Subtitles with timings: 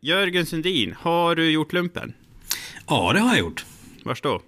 [0.00, 2.12] Jörgen Sundin, har du gjort lumpen?
[2.86, 3.64] Ja, det har jag gjort.
[4.02, 4.42] Vars då?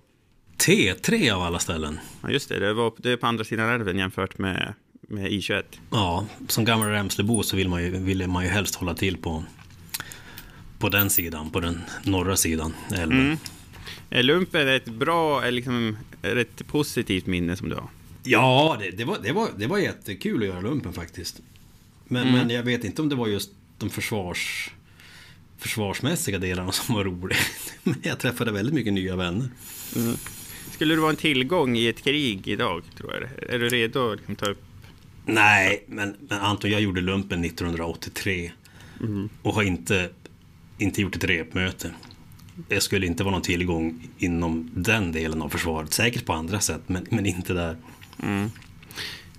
[0.58, 1.98] T3 av alla ställen.
[2.22, 2.58] Ja, just det.
[2.58, 5.62] Det, var, det är på andra sidan älven jämfört med, med I21.
[5.90, 9.44] Ja, som gammal Rämslebo så vill man ju, ville man ju helst hålla till på,
[10.78, 13.20] på den sidan, på den norra sidan älven.
[13.20, 13.36] Mm.
[14.10, 17.88] Är lumpen ett bra, liksom, ett positivt minne som du har?
[18.22, 21.40] Ja, det, det, var, det, var, det var jättekul att göra lumpen faktiskt.
[22.04, 22.34] Men, mm.
[22.34, 24.70] men jag vet inte om det var just de försvars,
[25.60, 27.38] försvarsmässiga delarna som var roliga.
[27.82, 29.48] Men jag träffade väldigt mycket nya vänner.
[29.96, 30.16] Mm.
[30.70, 33.54] Skulle du vara en tillgång i ett krig idag, tror jag?
[33.54, 34.62] Är du redo att liksom, ta upp?
[35.26, 38.52] Nej, men, men, Anton, jag gjorde lumpen 1983.
[39.00, 39.28] Mm.
[39.42, 40.10] Och har inte,
[40.78, 41.94] inte gjort ett repmöte.
[42.68, 45.92] Jag skulle inte vara någon tillgång inom den delen av försvaret.
[45.92, 47.76] Säkert på andra sätt, men, men inte där.
[48.22, 48.50] Mm.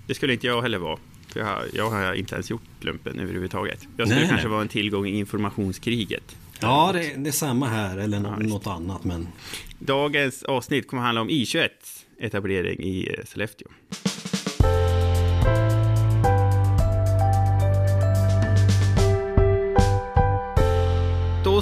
[0.06, 0.98] Det skulle inte jag heller vara.
[1.34, 3.88] Jag, har, jag har inte ens gjort lumpen överhuvudtaget.
[3.96, 4.52] Jag skulle nej, kanske nej.
[4.52, 6.36] vara en tillgång i informationskriget.
[6.60, 9.04] Ja, det, det är samma här, eller ja, något annat.
[9.04, 9.28] Men...
[9.78, 11.68] Dagens avsnitt kommer handla om I21
[12.18, 13.68] etablering i eh, Sollefteå.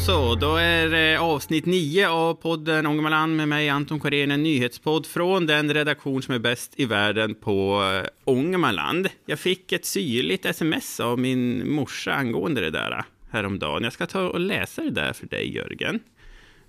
[0.01, 4.43] Då så, då är det avsnitt 9 av podden Ångermanland med mig Anton Karén, en
[4.43, 9.09] nyhetspodd från den redaktion som är bäst i världen på eh, Ångermanland.
[9.27, 13.84] Jag fick ett syrligt sms av min morsa angående det där eh, häromdagen.
[13.84, 16.01] Jag ska ta och läsa det där för dig, Jörgen.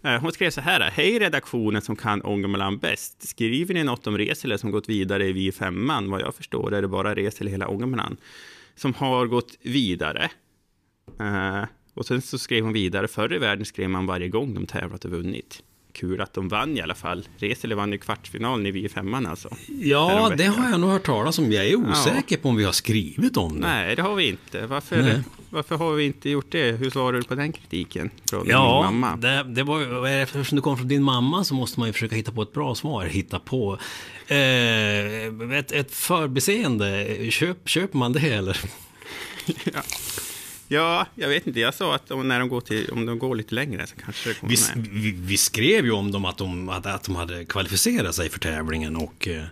[0.04, 0.92] Eh, hon skrev så här.
[0.94, 3.28] Hej redaktionen som kan Ångermanland bäst.
[3.28, 6.12] Skriver ni något om Resele som gått vidare i Vi femman?
[6.12, 8.18] Vad jag förstår är det bara Resele i hela Ångermanland
[8.76, 10.30] som har gått vidare.
[11.94, 13.08] Och sen så skrev hon vidare.
[13.08, 16.78] Förr i världen skrev man varje gång de tävlat och vunnit kul att de vann
[16.78, 17.28] i alla fall.
[17.38, 19.50] Resele vann ju kvartsfinalen i V5 alltså.
[19.68, 21.52] Ja, det har jag nog hört talas om.
[21.52, 22.38] Jag är osäker ja.
[22.42, 23.68] på om vi har skrivit om det.
[23.68, 24.68] Nej, det har vi inte.
[24.68, 26.72] Varför, varför har vi inte gjort det?
[26.72, 29.16] Hur svarar du på den kritiken från ja, din mamma?
[29.16, 32.32] Det, det var, eftersom det kom från din mamma så måste man ju försöka hitta
[32.32, 33.06] på ett bra svar.
[33.06, 33.78] Hitta på
[34.28, 37.18] eh, ett, ett förbiseende.
[37.32, 38.58] Köp, köper man det eller?
[39.74, 39.82] ja.
[40.72, 41.60] Ja, jag vet inte.
[41.60, 44.36] Jag sa att när de går till, om de går lite längre så kanske det
[44.36, 44.88] kommer vi, med.
[44.92, 48.40] Vi, vi skrev ju om dem att de, att, att de hade kvalificerat sig för
[48.40, 49.44] tävlingen och eh,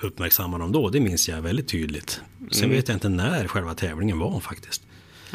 [0.00, 0.90] uppmärksammade dem då.
[0.90, 2.20] Det minns jag väldigt tydligt.
[2.50, 2.76] Sen mm.
[2.76, 4.82] vet jag inte när själva tävlingen var faktiskt.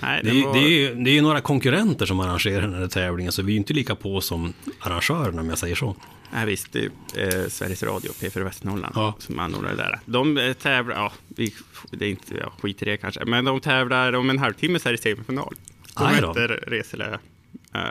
[0.01, 0.53] Nej, det, var...
[0.53, 3.51] det, är ju, det är ju några konkurrenter som arrangerar den här tävlingen så vi
[3.51, 5.95] är ju inte lika på som arrangörerna om jag säger så.
[6.33, 9.15] Nej, visst, det är eh, Sveriges Radio, P4 Västernorrland, ja.
[9.19, 9.99] som anordnar det där.
[10.05, 11.53] De eh, tävlar, ja, vi,
[11.91, 14.89] det är inte, ja, skit i det kanske, men de tävlar om en halvtimme så
[14.89, 15.55] är det semifinal.
[15.97, 17.19] De möter Resele,
[17.73, 17.81] äh,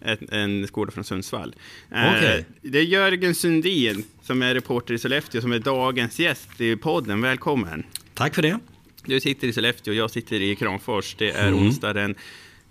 [0.00, 1.54] en, en skola från Sundsvall.
[1.88, 2.38] Okay.
[2.38, 6.76] Äh, det är Jörgen Sundin som är reporter i Sollefteå som är dagens gäst i
[6.76, 7.20] podden.
[7.20, 7.82] Välkommen!
[8.14, 8.58] Tack för det!
[9.06, 11.14] Du sitter i Sollefteå, jag sitter i Kramfors.
[11.14, 11.66] Det är mm.
[11.66, 12.14] onsdag den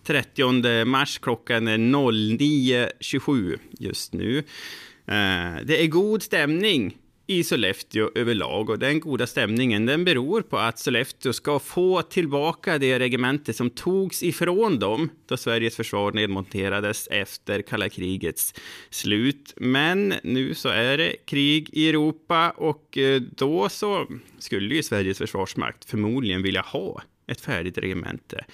[0.03, 1.19] 30 mars.
[1.19, 4.37] Klockan är 09.27 just nu.
[4.37, 6.97] Eh, det är god stämning
[7.29, 12.77] i Sollefteå överlag och den goda stämningen den beror på att Sollefteå ska få tillbaka
[12.77, 18.53] det regemente som togs ifrån dem då Sveriges försvar nedmonterades efter kalla krigets
[18.89, 19.53] slut.
[19.57, 24.07] Men nu så är det krig i Europa och eh, då så
[24.39, 28.45] skulle ju Sveriges försvarsmakt förmodligen vilja ha ett färdigt regemente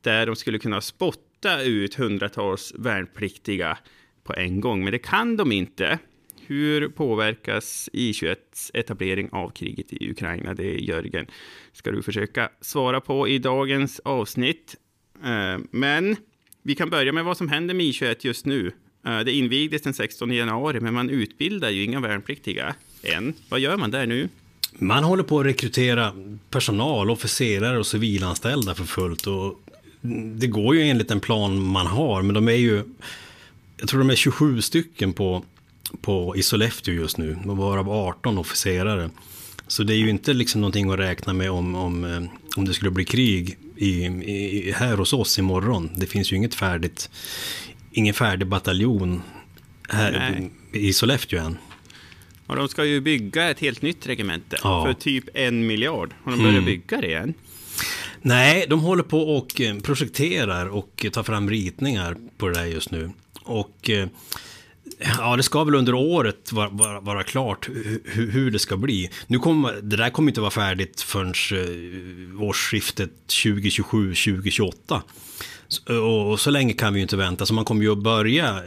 [0.00, 3.78] där de skulle kunna spotta ut hundratals värnpliktiga
[4.24, 4.84] på en gång.
[4.84, 5.98] Men det kan de inte.
[6.46, 8.36] Hur påverkas I21
[8.74, 10.54] etablering av kriget i Ukraina?
[10.54, 11.26] Det är Jörgen.
[11.72, 14.76] Ska du försöka svara på i dagens avsnitt.
[15.24, 16.16] Eh, men
[16.62, 18.72] vi kan börja med vad som händer med I21 just nu.
[19.06, 23.34] Eh, det invigdes den 16 januari, men man utbildar ju inga värnpliktiga än.
[23.48, 24.28] Vad gör man där nu?
[24.78, 26.12] Man håller på att rekrytera
[26.50, 29.26] personal, officerare och civilanställda för fullt.
[29.26, 29.62] Och
[30.36, 32.82] det går ju enligt den plan man har, men de är ju...
[33.76, 35.44] Jag tror de är 27 stycken på,
[36.00, 39.10] på, i Sollefteå just nu, varav 18 officerare.
[39.66, 42.22] Så det är ju inte liksom någonting att räkna med om, om, eh,
[42.56, 45.90] om det skulle bli krig i, i, här hos oss imorgon.
[45.96, 47.10] Det finns ju inget färdigt,
[47.92, 49.22] ingen färdig bataljon
[49.88, 50.12] här
[50.72, 50.86] Nej.
[50.86, 51.58] i Sollefteå än.
[52.46, 54.84] Och de ska ju bygga ett helt nytt regemente ja.
[54.84, 56.14] för typ en miljard.
[56.22, 56.64] Har de börjat mm.
[56.64, 57.34] bygga det än?
[58.22, 62.90] Nej, de håller på och eh, projekterar och tar fram ritningar på det där just
[62.90, 63.10] nu.
[63.42, 64.08] Och eh,
[64.98, 69.10] ja, det ska väl under året vara, vara, vara klart hur, hur, det ska bli.
[69.26, 75.00] Nu kommer, det där kommer inte vara färdigt förrän eh, årsskiftet 2027-2028.
[75.88, 78.62] Och, och så länge kan vi ju inte vänta, så man kommer ju att börja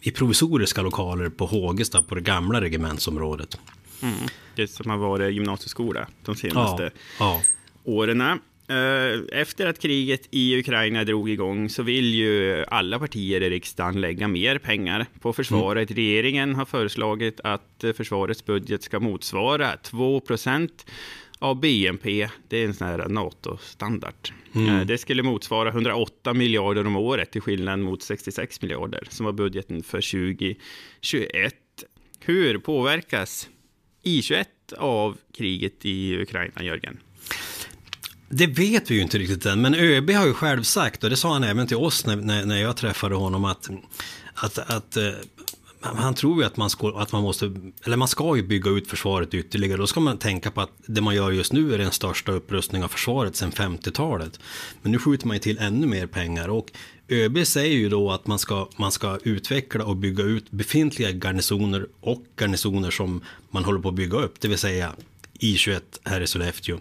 [0.00, 3.58] i provisoriska lokaler på Hågesta, på det gamla regementsområdet.
[4.02, 4.14] Mm.
[4.54, 7.42] Det som har varit gymnasieskola de senaste ja, ja.
[7.84, 8.40] åren.
[8.68, 14.00] Eh, efter att kriget i Ukraina drog igång så vill ju alla partier i riksdagen
[14.00, 15.90] lägga mer pengar på försvaret.
[15.90, 15.96] Mm.
[15.96, 20.70] Regeringen har föreslagit att försvarets budget ska motsvara 2%
[21.38, 22.28] av BNP.
[22.48, 24.28] Det är en sån här NATO-standard.
[24.54, 24.76] Mm.
[24.76, 29.32] Eh, det skulle motsvara 108 miljarder om året till skillnad mot 66 miljarder som var
[29.32, 31.54] budgeten för 2021.
[32.20, 33.48] Hur påverkas
[34.04, 34.44] I21
[34.76, 36.98] av kriget i Ukraina, Jörgen?
[38.28, 41.16] Det vet vi ju inte riktigt än, men ÖB har ju själv sagt, och det
[41.16, 43.70] sa han även till oss när, när jag träffade honom, att,
[44.34, 45.10] att, att eh,
[45.80, 48.88] han tror ju att man, ska, att man måste, eller man ska ju bygga ut
[48.88, 49.78] försvaret ytterligare.
[49.78, 52.84] Då ska man tänka på att det man gör just nu är den största upprustningen
[52.84, 54.40] av försvaret sedan 50-talet.
[54.82, 56.70] Men nu skjuter man ju till ännu mer pengar och
[57.08, 61.86] ÖB säger ju då att man ska, man ska utveckla och bygga ut befintliga garnisoner
[62.00, 63.20] och garnisoner som
[63.50, 64.92] man håller på att bygga upp, det vill säga
[65.40, 66.78] i21 här i Sollefteå.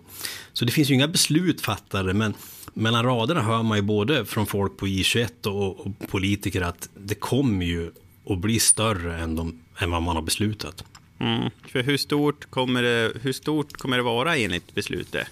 [0.53, 2.33] Så det finns ju inga beslut fattade, men
[2.73, 7.15] mellan raderna hör man ju både från folk på I21 och, och politiker att det
[7.15, 7.91] kommer ju
[8.29, 10.83] att bli större än, de, än vad man har beslutat.
[11.19, 11.49] Mm.
[11.67, 15.27] För hur stort, kommer det, hur stort kommer det vara enligt beslutet?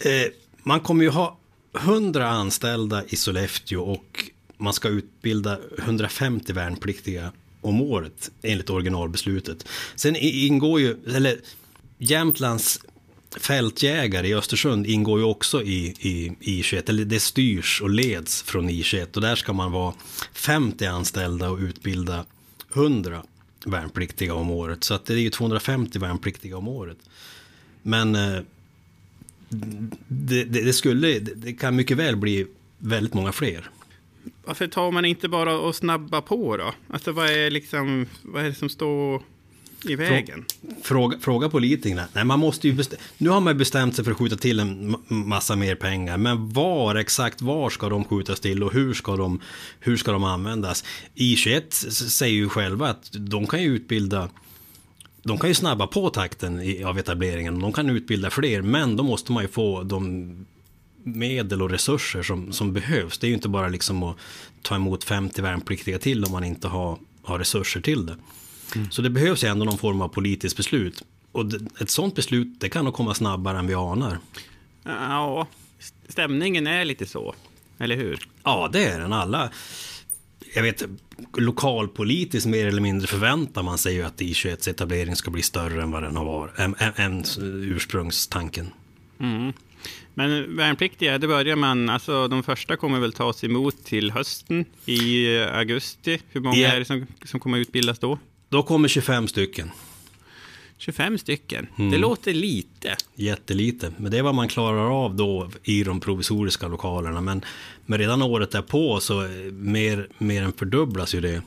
[0.00, 0.32] Eh,
[0.62, 1.38] man kommer ju ha
[1.78, 9.68] 100 anställda i Sollefteå och man ska utbilda 150 värnpliktiga om året enligt originalbeslutet.
[9.94, 11.38] Sen ingår ju, eller
[12.04, 12.80] Jämtlands
[13.36, 18.70] fältjägare i Östersund ingår ju också i, i I21, eller det styrs och leds från
[18.70, 19.94] I21 och där ska man vara
[20.32, 22.24] 50 anställda och utbilda
[22.74, 23.22] 100
[23.64, 24.84] värnpliktiga om året.
[24.84, 26.98] Så att det är ju 250 värnpliktiga om året.
[27.82, 28.40] Men eh,
[30.08, 32.46] det, det, det, skulle, det kan mycket väl bli
[32.78, 33.70] väldigt många fler.
[34.44, 36.74] Varför tar man inte bara och snabba på då?
[36.90, 39.22] Alltså vad är liksom, vad är det som står
[39.86, 40.44] i vägen?
[40.82, 42.04] Fråga, fråga politikerna.
[42.12, 42.84] Nej, man måste ju
[43.18, 46.16] nu har man bestämt sig för att skjuta till en massa mer pengar.
[46.16, 49.40] Men var, exakt var ska de skjutas till och hur ska de,
[49.80, 50.84] hur ska de användas?
[51.14, 54.28] I21 säger ju själva att de kan ju utbilda
[55.22, 57.60] de kan ju snabba på takten av etableringen.
[57.60, 60.46] De kan utbilda fler, men då måste man ju få de
[61.02, 63.18] medel och resurser som, som behövs.
[63.18, 64.16] Det är ju inte bara liksom att
[64.62, 68.16] ta emot 50 värnpliktiga till om man inte har, har resurser till det.
[68.74, 68.90] Mm.
[68.90, 71.02] Så det behövs ändå någon form av politiskt beslut.
[71.32, 71.44] Och
[71.80, 74.18] ett sånt beslut, det kan nog komma snabbare än vi anar.
[74.84, 75.46] Ja,
[76.08, 77.34] stämningen är lite så,
[77.78, 78.28] eller hur?
[78.42, 79.12] Ja, det är den.
[79.12, 79.50] Alla,
[80.54, 80.82] jag vet,
[81.36, 85.90] lokalpolitiskt mer eller mindre förväntar man sig ju att I21s etablering ska bli större än
[85.90, 88.70] vad den har varit, än, än ursprungstanken.
[89.20, 89.52] Mm.
[90.14, 95.38] Men värnpliktiga, det börjar man, alltså de första kommer väl tas emot till hösten i
[95.38, 96.20] augusti.
[96.30, 96.74] Hur många yeah.
[96.74, 98.18] är det som, som kommer utbildas då?
[98.48, 99.70] Då kommer 25 stycken.
[100.78, 101.90] 25 stycken, mm.
[101.90, 102.96] det låter lite.
[103.14, 107.20] Jättelite, men det är vad man klarar av då i de provisoriska lokalerna.
[107.20, 107.44] Men,
[107.86, 111.42] men redan året därpå så mer, mer än fördubblas ju det.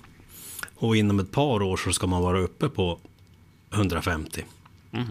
[0.76, 3.00] Och inom ett par år så ska man vara uppe på
[3.74, 4.44] 150.
[4.92, 5.06] Mm.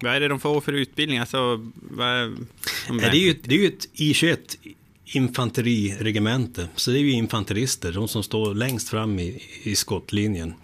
[0.00, 1.18] Vad är det de får för utbildning?
[1.18, 2.46] Alltså, vad,
[2.88, 4.56] de det, är ju, det är ju ett I21
[5.04, 6.68] infanteriregemente.
[6.76, 10.54] Så det är ju infanterister, de som står längst fram i, i skottlinjen.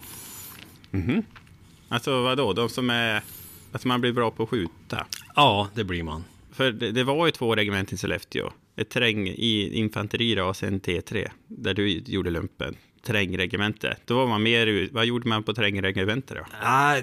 [0.93, 1.23] Mm -hmm.
[1.89, 3.21] Alltså vadå, de som är...
[3.71, 5.05] Att man blir bra på att skjuta?
[5.35, 6.23] Ja, det blir man.
[6.51, 8.49] För det, det var ju två regementen i Sollefteå.
[8.75, 12.75] Ett terräng i infanterirasen T3, där du gjorde lumpen.
[13.05, 13.97] Terrängregemente.
[14.05, 14.89] Då var man mer...
[14.91, 16.45] Vad gjorde man på terrängregemente då?
[16.61, 16.95] Ah,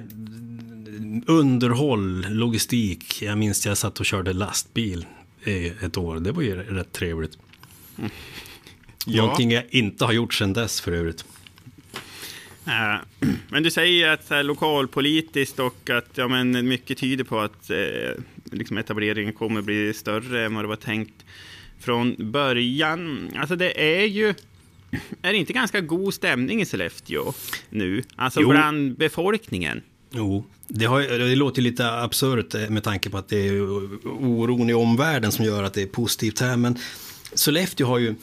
[1.27, 3.23] underhåll, logistik.
[3.23, 5.07] Jag minns jag satt och körde lastbil
[5.81, 6.21] ett år.
[6.21, 7.39] Det var ju rätt trevligt.
[7.99, 8.11] Mm.
[9.07, 9.23] Ja.
[9.23, 11.25] Någonting jag inte har gjort sedan dess för övrigt.
[12.71, 17.41] Eh, men du säger att så här, lokalpolitiskt och att ja, men mycket tyder på
[17.41, 17.77] att eh,
[18.45, 21.25] liksom etableringen kommer bli större än vad det var tänkt
[21.81, 23.31] från början.
[23.37, 24.29] Alltså det är ju,
[25.23, 27.33] är det inte ganska god stämning i Sollefteå
[27.71, 28.03] nu?
[28.17, 28.51] Alltså jo.
[28.51, 29.83] bland befolkningen?
[30.11, 33.63] Jo, det, har, det låter lite absurt eh, med tanke på att det är
[34.05, 36.57] oron i omvärlden som gör att det är positivt här.
[36.57, 36.79] Men
[37.35, 38.15] Sollefteå har ju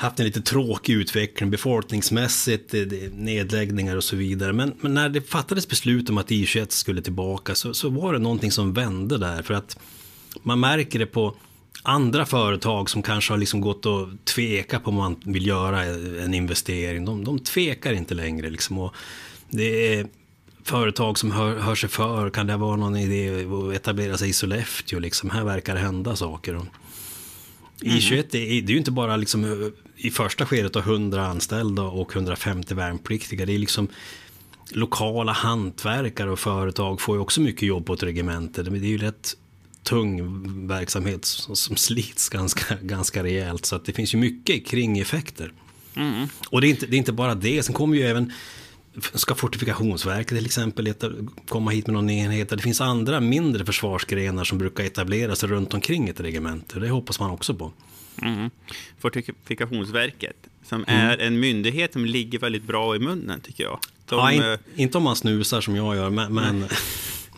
[0.00, 2.74] haft en lite tråkig utveckling befolkningsmässigt,
[3.12, 4.52] nedläggningar och så vidare.
[4.52, 8.18] Men, men när det fattades beslut om att I21 skulle tillbaka så, så var det
[8.18, 9.42] någonting som vände där.
[9.42, 9.78] För att
[10.42, 11.36] man märker det på
[11.82, 15.84] andra företag som kanske har liksom gått och tveka på om man vill göra
[16.24, 17.04] en investering.
[17.04, 18.50] De, de tvekar inte längre.
[18.50, 18.78] Liksom.
[18.78, 18.94] Och
[19.50, 20.06] det är
[20.64, 22.30] företag som hör, hör sig för.
[22.30, 24.98] Kan det vara någon idé att etablera sig i Sollefteå?
[24.98, 25.30] Liksom?
[25.30, 26.56] Här verkar det hända saker.
[26.56, 26.66] Och
[27.80, 31.82] I21 det är, det är ju inte bara liksom i första skedet har 100 anställda
[31.82, 33.46] och 150 värnpliktiga.
[33.46, 33.88] Det är liksom
[34.70, 38.62] lokala hantverkare och företag får ju också mycket jobb på ett regemente.
[38.62, 39.36] Det är ju rätt
[39.82, 43.66] tung verksamhet som, slits ganska, ganska rejält.
[43.66, 45.52] Så att det finns ju mycket kring effekter.
[45.94, 46.26] Mm.
[46.50, 48.32] Och det är, inte, det är inte bara det, sen kommer ju även
[49.14, 50.94] Ska Fortifikationsverket till exempel
[51.48, 52.48] komma hit med någon enhet?
[52.48, 56.80] Det finns andra mindre försvarsgrenar som brukar etablera sig runt omkring ett regemente.
[56.80, 57.72] Det hoppas man också på.
[58.22, 58.50] Mm.
[58.98, 61.10] Fortifikationsverket, som mm.
[61.10, 63.78] är en myndighet som ligger väldigt bra i munnen tycker jag.
[64.06, 66.34] De, ja, in, inte om man snusar som jag gör, men...
[66.34, 66.68] men...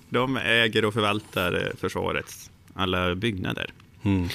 [0.09, 3.73] De äger och förvaltar eh, försvarets alla byggnader.
[4.03, 4.29] Mm.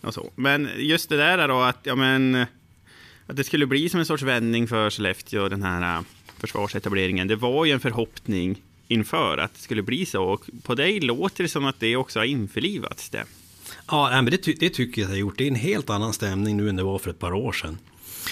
[0.00, 0.30] Och så.
[0.36, 2.46] Men just det där då att, ja, men,
[3.26, 6.02] att det skulle bli som en sorts vändning för Sollefteå, den här eh,
[6.38, 7.28] försvarsetableringen.
[7.28, 10.24] Det var ju en förhoppning inför att det skulle bli så.
[10.24, 13.10] Och på dig låter det som att det också har införlivats.
[13.10, 13.24] Det.
[13.86, 15.38] Ja, men det, det tycker jag att har gjort.
[15.38, 17.78] Det är en helt annan stämning nu än det var för ett par år sedan.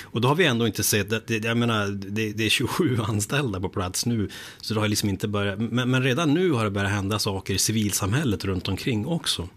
[0.03, 3.61] Och då har vi ändå inte sett, det, jag menar, det, det, är 27 anställda
[3.61, 4.29] på plats nu.
[4.61, 7.55] Så det har liksom inte börjat, men, men, redan nu har det börjat hända saker
[7.55, 9.49] i civilsamhället runt omkring också.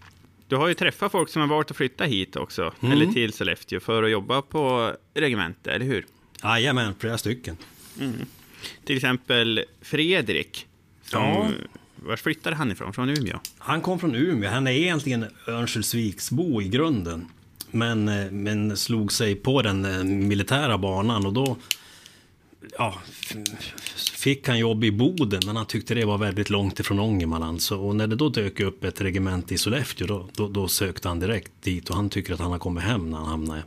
[0.48, 2.92] Du har ju träffat folk som har varit och flyttat hit också, mm.
[2.92, 6.06] eller till Sollefteå, för att jobba på regemente, eller hur?
[6.42, 7.56] Jajamän, flera stycken.
[8.00, 8.26] Mm.
[8.84, 10.66] Till exempel Fredrik,
[11.02, 11.48] som, ja.
[12.02, 12.92] Var flyttade han ifrån?
[12.92, 13.38] Från Umeå?
[13.58, 17.26] Han kom från Umeå, han är egentligen Örnsköldsviksbo i grunden.
[17.70, 21.56] Men, eh, men slog sig på den eh, militära banan och då
[22.78, 22.94] ja,
[23.96, 27.52] fick han jobb i Boden, men han tyckte det var väldigt långt ifrån Ångermanland.
[27.52, 27.76] Alltså.
[27.76, 31.20] Och när det då dök upp ett regemente i Sollefteå, då, då, då, sökte han
[31.20, 31.90] direkt dit.
[31.90, 33.62] Och han tycker att han har kommit hem när han hamnade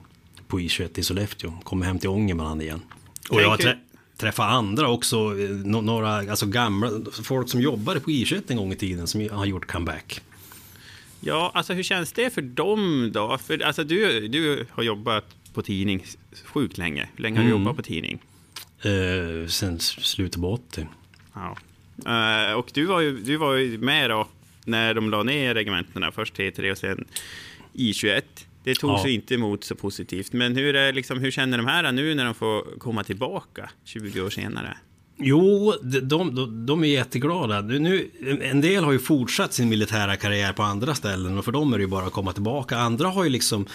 [0.48, 1.52] på I21 i Sollefteå.
[1.64, 2.82] Kommer hem till Ångermanland igen.
[3.30, 3.78] Och jag har trä
[4.22, 6.92] träffat andra också, eh, några alltså gamla,
[7.24, 10.22] folk som jobbade på I21 en gång i tiden som har gjort comeback.
[11.20, 13.38] Ja, alltså hur känns det för dem då?
[13.38, 16.06] För alltså, du, du har jobbat på tidning
[16.46, 17.10] sjukt länge.
[17.16, 17.62] Hur länge har du mm.
[17.62, 18.20] jobbat på tidning?
[18.82, 20.88] Eh, sen slutet på 80.
[21.34, 21.58] Ja.
[22.06, 24.28] Eh, och du var, ju, du var ju med då
[24.66, 27.06] när de la ner regementena, först T3 och sen
[27.74, 28.22] I21.
[28.64, 29.04] Det tog ja.
[29.04, 30.34] sig inte emot så positivt.
[30.34, 34.22] Men hur, är, liksom, hur känner de här nu när de får komma tillbaka 20
[34.22, 34.78] år senare?
[35.18, 37.62] Jo, de, de, de är jätteglada.
[37.62, 41.74] Nu, en del har ju fortsatt sin militära karriär på andra ställen och för dem
[41.74, 42.78] är det ju bara att komma tillbaka.
[42.78, 43.66] Andra har ju liksom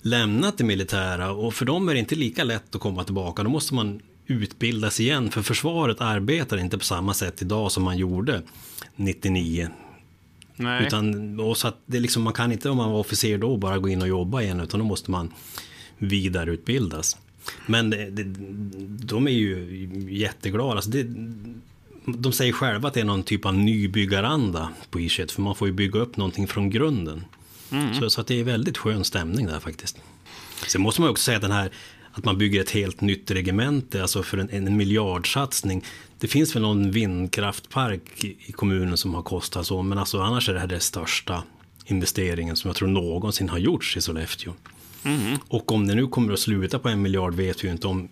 [0.00, 3.42] lämnat det militära och för dem är det inte lika lätt att komma tillbaka.
[3.42, 7.98] Då måste man utbildas igen för försvaret arbetar inte på samma sätt idag som man
[7.98, 8.42] gjorde
[8.96, 9.68] 99.
[10.60, 10.86] Nej.
[10.86, 13.78] Utan, och så att det liksom, man kan inte om man var officer då bara
[13.78, 15.32] gå in och jobba igen utan då måste man
[15.98, 17.16] vidareutbildas.
[17.66, 18.24] Men det, det,
[19.06, 20.72] de är ju jätteglada.
[20.72, 21.06] Alltså det,
[22.06, 25.68] de säger själva att det är någon typ av nybyggaranda på I21 för man får
[25.68, 27.24] ju bygga upp någonting från grunden.
[27.70, 27.94] Mm.
[27.94, 29.98] Så, så att det är väldigt skön stämning där faktiskt.
[30.66, 31.70] Sen måste man också säga att den här
[32.12, 35.84] att man bygger ett helt nytt regemente, alltså för en, en miljardsatsning.
[36.18, 40.54] Det finns väl någon vindkraftpark i kommunen som har kostat så, men alltså annars är
[40.54, 41.42] det här den största
[41.86, 44.52] investeringen som jag tror någonsin har gjorts i Sollefteå.
[45.04, 45.36] Mm.
[45.48, 48.08] Och om det nu kommer att sluta på en miljard vet vi ju inte om,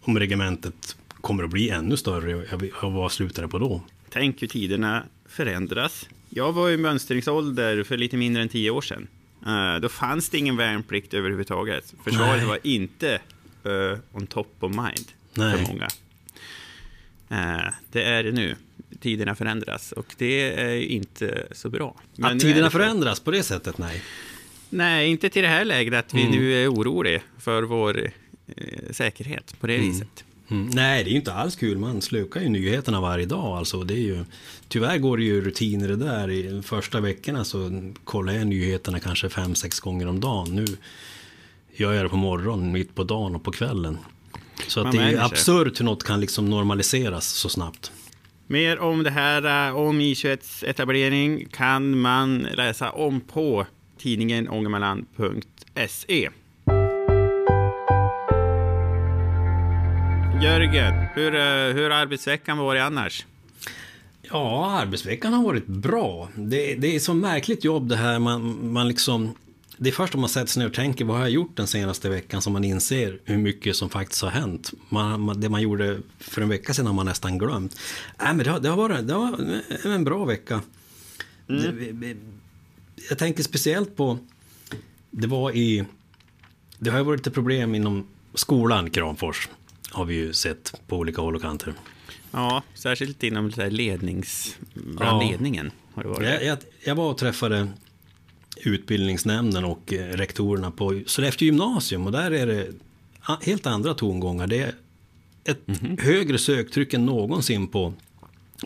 [0.00, 2.34] om regementet kommer att bli ännu större.
[2.82, 3.82] Och vad slutar det på då?
[4.10, 6.08] Tänk hur tiderna förändras.
[6.28, 9.08] Jag var i mönstringsålder för lite mindre än tio år sedan.
[9.46, 11.94] Uh, då fanns det ingen värnplikt överhuvudtaget.
[12.04, 12.46] Försvaret Nej.
[12.46, 13.20] var inte
[13.66, 15.56] uh, on top of mind Nej.
[15.56, 15.88] för många.
[17.30, 18.56] Uh, det är det nu.
[19.00, 22.00] Tiderna förändras och det är inte så bra.
[22.16, 23.78] Men att tiderna förändras på det sättet?
[23.78, 24.02] Nej.
[24.68, 26.38] Nej, inte till det här läget att vi mm.
[26.38, 28.10] nu är oroliga för vår
[28.56, 29.88] eh, säkerhet på det mm.
[29.88, 30.24] viset.
[30.48, 30.66] Mm.
[30.66, 31.78] Nej, det är ju inte alls kul.
[31.78, 33.58] Man slukar ju nyheterna varje dag.
[33.58, 34.24] Alltså, det är ju,
[34.68, 36.30] tyvärr går det ju rutiner det där.
[36.30, 40.54] I de första veckorna så kollar jag nyheterna kanske fem, sex gånger om dagen.
[40.54, 40.64] Nu
[41.72, 43.98] gör jag det på morgonen, mitt på dagen och på kvällen.
[44.66, 47.92] Så att det är ju absurt hur något kan liksom normaliseras så snabbt.
[48.46, 53.66] Mer om det här, eh, om I21s etablering kan man läsa om på
[53.98, 56.30] tidningen ångermanland.se.
[60.42, 63.26] Jörgen, hur, eh, hur har arbetsveckan varit annars?
[64.22, 66.28] Ja, arbetsveckan har varit bra.
[66.34, 68.18] Det, det är så märkligt jobb det här.
[68.18, 69.34] Man, man liksom,
[69.76, 71.66] det är först om man sätter sig ner och tänker vad har jag gjort den
[71.66, 74.72] senaste veckan som man inser hur mycket som faktiskt har hänt.
[74.88, 77.76] Man, det man gjorde för en vecka sedan har man nästan glömt.
[78.20, 80.62] Äh, men det, har, det har varit det har en bra vecka.
[81.48, 82.00] Mm.
[82.00, 82.16] Det,
[83.08, 84.18] jag tänker speciellt på,
[85.10, 85.84] det var i,
[86.78, 89.48] det har ju varit lite problem inom skolan Kramfors.
[89.90, 91.74] Har vi ju sett på olika håll och kanter.
[92.30, 94.56] Ja, särskilt inom lednings,
[95.00, 95.22] ja.
[95.22, 95.70] ledningen.
[95.94, 96.28] Har det varit.
[96.28, 97.68] Jag, jag, jag var och träffade
[98.56, 102.72] utbildningsnämnden och eh, rektorerna på Sollefteå gymnasium och där är det
[103.42, 104.46] helt andra tongångar.
[104.46, 104.74] Det är
[105.44, 106.02] ett mm -hmm.
[106.02, 107.92] högre söktryck än någonsin på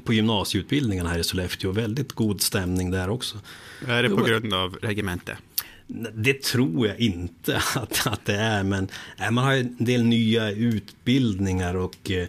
[0.04, 1.72] på gymnasieutbildningen här i Sollefteå.
[1.72, 3.38] Väldigt god stämning där också.
[3.86, 5.38] Är det på grund av regementet?
[6.14, 10.50] Det tror jag inte att, att det är, men nej, man har en del nya
[10.50, 12.28] utbildningar och eh,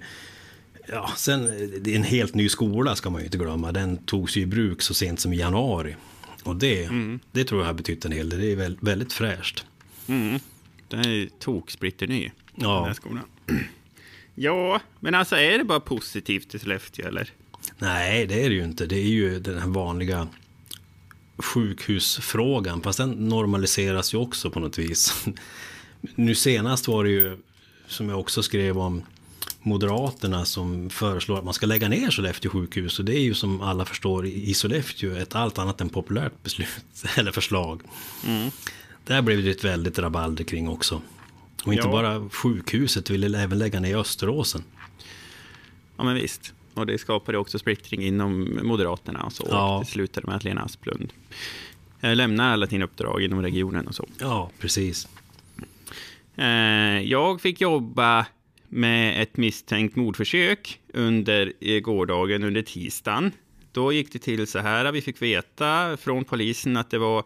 [0.87, 1.45] ja, sen
[1.81, 3.71] det är en helt ny skola ska man ju inte glömma.
[3.71, 5.95] Den togs ju i bruk så sent som i januari.
[6.43, 7.19] Och det, mm.
[7.31, 8.39] det tror jag har betytt en hel del.
[8.39, 9.65] Det är väldigt, väldigt fräscht.
[10.07, 10.39] Mm.
[10.87, 12.75] Den är toksplitterny, ja.
[12.75, 13.23] den här skolan.
[14.35, 17.29] Ja, men alltså är det bara positivt i Sollefteå eller?
[17.77, 18.85] Nej, det är det ju inte.
[18.85, 20.27] Det är ju den här vanliga
[21.41, 25.25] sjukhusfrågan, fast den normaliseras ju också på något vis.
[26.15, 27.38] Nu senast var det ju,
[27.88, 29.03] som jag också skrev om,
[29.63, 33.00] Moderaterna som föreslår att man ska lägga ner Sollefteå sjukhus.
[33.00, 36.69] Och det är ju som alla förstår i Sollefteå ett allt annat än populärt beslut
[37.15, 37.81] eller förslag.
[38.25, 38.51] Mm.
[39.05, 41.01] Där blev det ett väldigt rabalder kring också.
[41.65, 41.91] Och inte ja.
[41.91, 44.63] bara sjukhuset, ville även lägga ner Österåsen.
[45.98, 46.53] Ja men visst.
[46.73, 49.47] Och det skapade också splittring inom Moderaterna och så.
[49.49, 49.75] Ja.
[49.75, 51.13] Och det slutade med att Lena Asplund
[52.01, 54.07] lämnar alla sina uppdrag inom regionen och så.
[54.19, 55.07] Ja, precis.
[56.35, 58.25] Eh, jag fick jobba
[58.67, 63.31] med ett misstänkt mordförsök under gårdagen, under tisdagen.
[63.71, 67.23] Då gick det till så här, vi fick veta från polisen att det var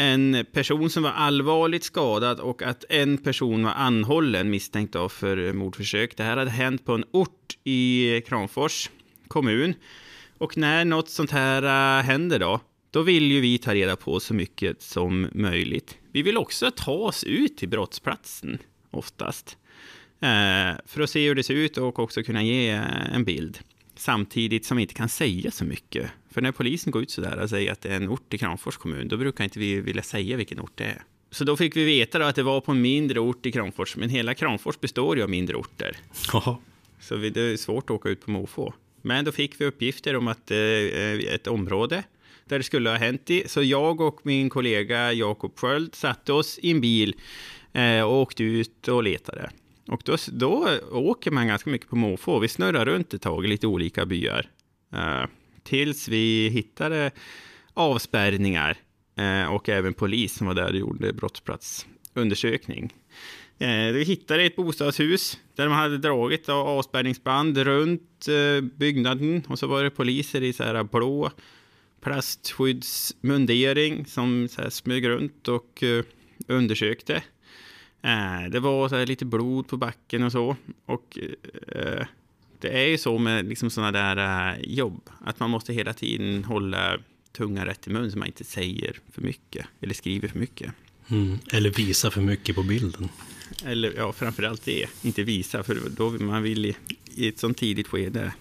[0.00, 5.52] en person som var allvarligt skadad och att en person var anhållen misstänkt av för
[5.52, 6.16] mordförsök.
[6.16, 8.90] Det här hade hänt på en ort i Kramfors
[9.28, 9.74] kommun.
[10.38, 11.62] Och när något sånt här
[11.98, 15.98] äh, händer då, då vill ju vi ta reda på så mycket som möjligt.
[16.12, 18.58] Vi vill också ta oss ut till brottsplatsen
[18.90, 19.56] oftast.
[20.20, 23.58] Äh, för att se hur det ser ut och också kunna ge äh, en bild.
[23.98, 26.10] Samtidigt som vi inte kan säga så mycket.
[26.30, 28.76] För när polisen går ut sådär och säger att det är en ort i Kramfors
[28.76, 31.02] kommun, då brukar inte vi vilja säga vilken ort det är.
[31.30, 34.10] Så då fick vi veta att det var på en mindre ort i Kramfors, men
[34.10, 35.96] hela Kramfors består ju av mindre orter.
[36.34, 36.60] Aha.
[37.00, 38.74] Så det är svårt att åka ut på måfå.
[39.02, 40.58] Men då fick vi uppgifter om att eh,
[41.34, 42.02] ett område
[42.44, 43.48] där det skulle ha hänt i.
[43.48, 47.14] Så jag och min kollega Jakob Sköld satte oss i en bil
[47.72, 49.50] eh, och åkte ut och letade.
[49.88, 52.38] Och då, då åker man ganska mycket på måfå.
[52.38, 54.50] Vi snurrar runt ett tag i lite olika byar.
[54.94, 55.24] Uh,
[55.62, 57.10] tills vi hittade
[57.74, 58.76] avspärrningar
[59.20, 62.94] uh, och även polis som var där och gjorde brottsplatsundersökning.
[63.62, 68.26] Uh, vi hittade ett bostadshus där de hade dragit avspärrningsband runt
[68.76, 71.30] byggnaden och så var det poliser i så här blå
[72.00, 75.84] plastskyddsmundering som så här smög runt och
[76.46, 77.22] undersökte.
[78.02, 80.56] Eh, det var så lite blod på backen och så.
[80.86, 81.18] Och
[81.68, 82.06] eh,
[82.60, 86.44] det är ju så med liksom sådana där eh, jobb, att man måste hela tiden
[86.44, 86.98] hålla
[87.32, 90.72] tungan rätt i mun så man inte säger för mycket eller skriver för mycket.
[91.08, 91.38] Mm.
[91.52, 93.08] Eller visa för mycket på bilden.
[93.64, 96.76] Eller ja, framförallt det, inte visa, för då vill man vill i,
[97.14, 98.32] i ett sånt tidigt skede,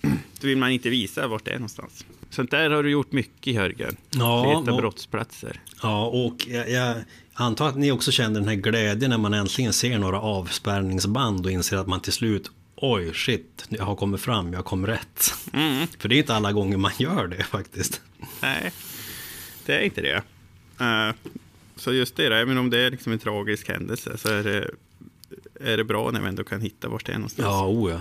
[0.40, 2.06] då vill man inte visa vart det är någonstans.
[2.30, 3.96] Sånt där har du gjort mycket, Jörgen.
[4.10, 5.60] Ja, Leta och, brottsplatser.
[5.82, 6.96] Ja, och jag, jag,
[7.34, 11.52] antar att ni också känner den här glädjen när man äntligen ser några avspärrningsband och
[11.52, 15.34] inser att man till slut Oj, shit, jag har kommit fram, jag kom rätt.
[15.52, 15.86] Mm.
[15.98, 18.00] För det är inte alla gånger man gör det faktiskt.
[18.42, 18.72] Nej,
[19.66, 20.22] det är inte det.
[20.80, 21.14] Uh,
[21.76, 24.70] så just det, även om det är liksom en tragisk händelse så är det,
[25.60, 27.46] är det bra när vi ändå kan hitta var det är någonstans.
[27.46, 28.00] Ja, o ja.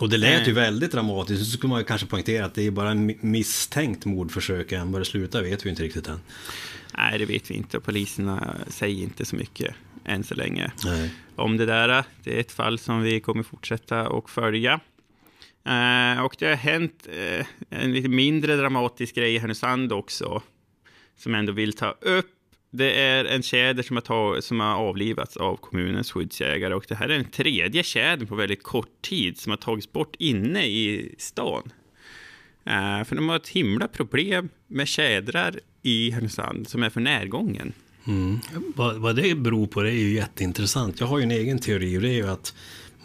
[0.00, 0.54] Och det lät ju eh.
[0.54, 1.44] väldigt dramatiskt.
[1.44, 4.72] Så skulle man ju kanske poängtera att det är bara en misstänkt mordförsök.
[4.72, 6.20] Än vad det slutar vet vi inte riktigt än.
[6.96, 7.80] Nej, det vet vi inte.
[7.80, 11.10] Poliserna säger inte så mycket än så länge Nej.
[11.36, 12.04] om det där.
[12.24, 14.80] Det är ett fall som vi kommer fortsätta att följa.
[15.66, 20.42] Eh, och det har hänt eh, en lite mindre dramatisk grej i Härnösand också,
[21.18, 22.30] som jag ändå vill ta upp.
[22.76, 26.94] Det är en tjäder som har, tag, som har avlivats av kommunens skyddsjägare och det
[26.94, 31.14] här är den tredje tjädern på väldigt kort tid som har tagits bort inne i
[31.18, 31.72] stan.
[32.66, 37.72] Uh, för de har ett himla problem med tjädrar i Härnösand som är för närgången.
[38.06, 38.40] Mm.
[38.76, 41.00] Vad, vad det beror på det är ju jätteintressant.
[41.00, 42.54] Jag har ju en egen teori och det är ju att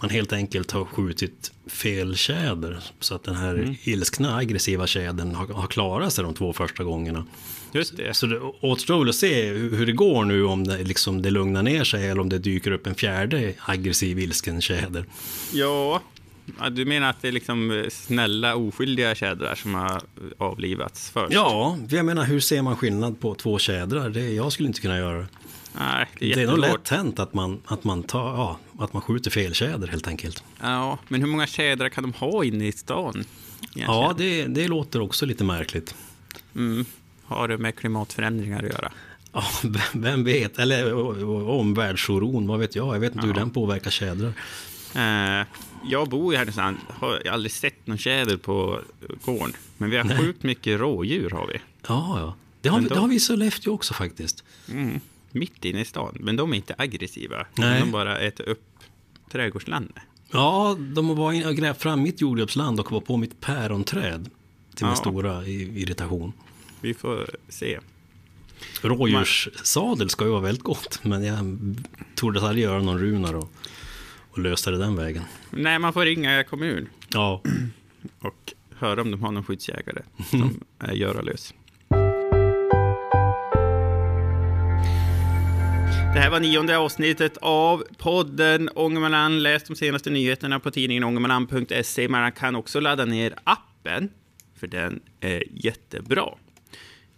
[0.02, 2.84] man helt enkelt har skjutit fel tjäder.
[3.00, 3.76] Så att den här mm.
[3.84, 7.26] ilskna aggressiva tjädern har, har klarat sig de två första gångerna.
[7.72, 8.14] Just det.
[8.14, 11.64] Så det återstår väl att se hur det går nu om det, liksom, det lugnar
[11.64, 15.06] ner sig eller om det dyker upp en fjärde aggressiv ilsken tjäder.
[15.54, 16.02] Ja,
[16.72, 20.02] du menar att det är liksom snälla oskyldiga tjädrar som har
[20.38, 21.34] avlivats först?
[21.34, 24.10] Ja, jag menar hur ser man skillnad på två tjädrar?
[24.10, 25.28] Det, jag skulle inte kunna göra det.
[25.78, 28.94] Nej, det är, det är nog lätt hänt att man, att, man tar, ja, att
[28.94, 30.44] man skjuter fel tjäder helt enkelt.
[30.62, 33.14] Ja, men hur många tjädrar kan de ha inne i stan?
[33.62, 33.92] Egentligen?
[33.92, 35.96] Ja, det, det låter också lite märkligt.
[36.56, 36.86] Mm.
[37.24, 38.92] Har det med klimatförändringar att göra?
[39.32, 39.44] Ja,
[39.94, 40.60] vem vet?
[40.60, 40.94] Eller
[41.50, 42.96] omvärldsoron, vad vet jag?
[42.96, 43.34] Jag vet inte ja.
[43.34, 44.34] hur den påverkar tjädrar.
[44.96, 45.46] Eh,
[45.86, 48.80] jag bor i Härnösand, har aldrig sett någon tjäder på
[49.26, 49.54] gården.
[49.78, 51.54] Men vi har sjukt mycket rådjur har vi.
[51.88, 52.36] Ja, ja.
[52.62, 54.44] Det har, vi, det har vi i Sollefteå också faktiskt.
[54.70, 55.00] Mm.
[55.32, 56.18] Mitt inne i stan.
[56.20, 57.46] Men de är inte aggressiva.
[57.58, 57.80] Nej.
[57.80, 58.64] De bara äter upp
[59.32, 59.96] trädgårdslandet.
[60.32, 64.30] Ja, de var och grävt fram mitt jordgubbsland och var på mitt päronträd.
[64.76, 64.96] Till min Ja.
[64.96, 66.34] stora irritation.
[66.82, 67.80] Vi får se.
[68.82, 71.60] Rådjurssadel ska ju vara väldigt gott, men jag
[72.16, 73.52] trodde aldrig göra någon runar och,
[74.32, 75.24] och lösa det den vägen.
[75.52, 77.42] Nej, man får ringa kommun Ja,
[78.20, 81.54] och höra om de har någon skyddsjägare som är göralös.
[86.14, 89.42] Det här var nionde avsnittet av podden Ångermanland.
[89.42, 92.08] Läs de senaste nyheterna på tidningen ångermanland.se.
[92.08, 94.10] Man kan också ladda ner appen,
[94.60, 96.30] för den är jättebra.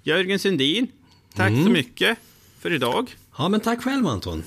[0.03, 0.87] Jörgen Sundin,
[1.35, 2.17] tack så mycket
[2.59, 3.15] för idag.
[3.37, 4.43] ja men tack själv Anton.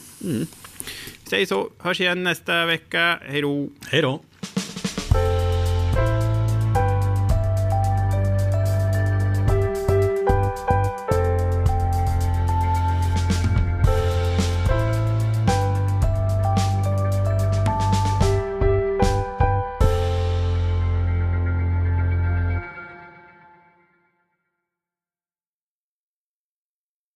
[1.24, 3.20] Säg så, hörs igen nästa vecka.
[3.26, 3.68] Hej då!
[3.86, 4.20] Hej då.